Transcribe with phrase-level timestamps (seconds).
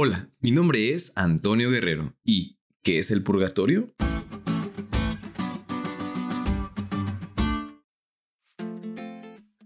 [0.00, 3.92] Hola, mi nombre es Antonio Guerrero y ¿qué es el purgatorio?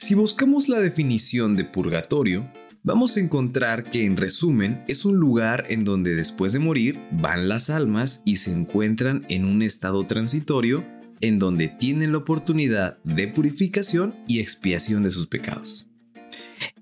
[0.00, 2.50] Si buscamos la definición de purgatorio,
[2.82, 7.48] vamos a encontrar que en resumen es un lugar en donde después de morir van
[7.48, 10.84] las almas y se encuentran en un estado transitorio
[11.20, 15.88] en donde tienen la oportunidad de purificación y expiación de sus pecados.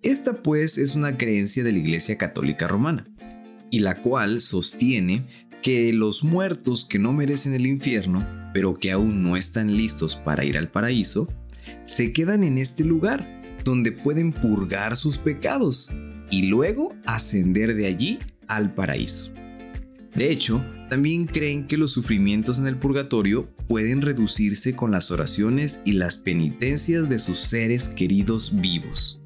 [0.03, 3.05] Esta pues es una creencia de la Iglesia Católica Romana,
[3.75, 5.27] y la cual sostiene
[5.61, 8.25] que los muertos que no merecen el infierno,
[8.55, 11.27] pero que aún no están listos para ir al paraíso,
[11.83, 15.91] se quedan en este lugar, donde pueden purgar sus pecados
[16.31, 19.33] y luego ascender de allí al paraíso.
[20.15, 25.81] De hecho, también creen que los sufrimientos en el purgatorio pueden reducirse con las oraciones
[25.85, 29.21] y las penitencias de sus seres queridos vivos.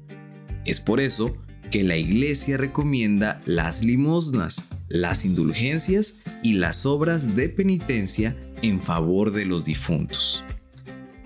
[0.65, 1.37] Es por eso
[1.69, 9.31] que la iglesia recomienda las limosnas, las indulgencias y las obras de penitencia en favor
[9.31, 10.43] de los difuntos.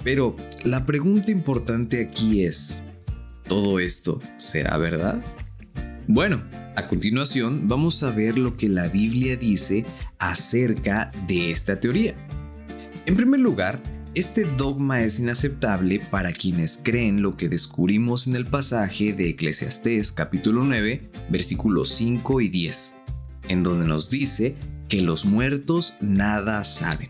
[0.04, 2.84] Pero la pregunta importante aquí es,
[3.48, 5.24] ¿todo esto será verdad?
[6.08, 6.44] Bueno,
[6.76, 9.86] a continuación vamos a ver lo que la Biblia dice
[10.20, 12.16] acerca de esta teoría.
[13.06, 13.80] En primer lugar,
[14.16, 20.12] este dogma es inaceptable para quienes creen lo que descubrimos en el pasaje de Eclesiastés
[20.12, 22.96] capítulo 9, versículos 5 y 10,
[23.48, 24.56] en donde nos dice
[24.88, 27.10] que los muertos nada saben.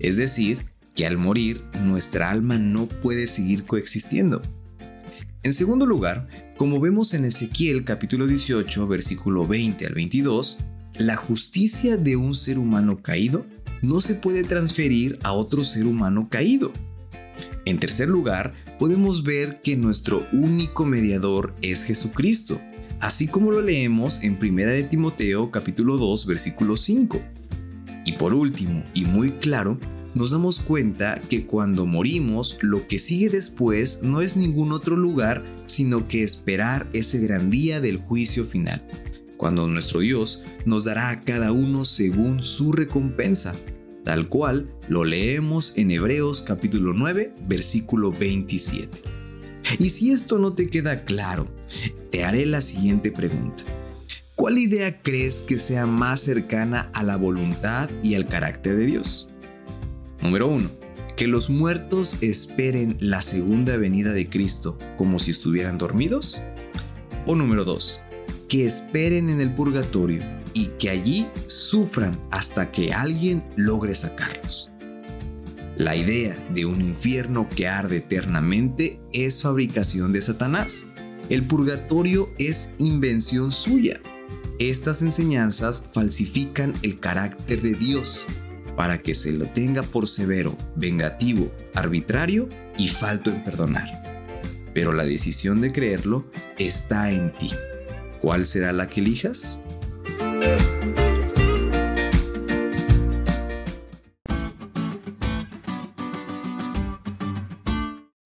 [0.00, 0.58] Es decir,
[0.96, 4.42] que al morir nuestra alma no puede seguir coexistiendo.
[5.44, 10.58] En segundo lugar, como vemos en Ezequiel capítulo 18 versículo 20 al 22,
[10.98, 13.46] la justicia de un ser humano caído
[13.82, 16.72] no se puede transferir a otro ser humano caído.
[17.64, 22.60] En tercer lugar, podemos ver que nuestro único mediador es Jesucristo,
[23.00, 27.20] así como lo leemos en 1 de Timoteo capítulo 2 versículo 5.
[28.04, 29.78] Y por último, y muy claro,
[30.14, 35.44] nos damos cuenta que cuando morimos, lo que sigue después no es ningún otro lugar,
[35.66, 38.82] sino que esperar ese gran día del juicio final,
[39.36, 43.54] cuando nuestro Dios nos dará a cada uno según su recompensa,
[44.04, 49.02] tal cual lo leemos en Hebreos capítulo 9, versículo 27.
[49.78, 51.48] Y si esto no te queda claro,
[52.10, 53.64] te haré la siguiente pregunta.
[54.36, 59.30] ¿Cuál idea crees que sea más cercana a la voluntad y al carácter de Dios?
[60.20, 60.68] Número 1.
[61.16, 66.44] Que los muertos esperen la segunda venida de Cristo como si estuvieran dormidos.
[67.26, 68.05] O número 2.
[68.48, 70.22] Que esperen en el purgatorio
[70.54, 74.72] y que allí sufran hasta que alguien logre sacarlos.
[75.76, 80.86] La idea de un infierno que arde eternamente es fabricación de Satanás.
[81.28, 84.00] El purgatorio es invención suya.
[84.58, 88.26] Estas enseñanzas falsifican el carácter de Dios
[88.74, 93.90] para que se lo tenga por severo, vengativo, arbitrario y falto en perdonar.
[94.72, 96.24] Pero la decisión de creerlo
[96.58, 97.50] está en ti.
[98.20, 99.60] ¿Cuál será la que elijas?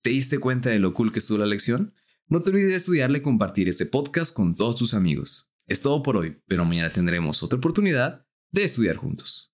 [0.03, 1.95] ¿Te diste cuenta de lo cool que estuvo la lección?
[2.29, 5.53] No te olvides de estudiarle y compartir este podcast con todos tus amigos.
[5.67, 9.49] Es todo por hoy, pero mañana tendremos otra oportunidad de estudiar juntos.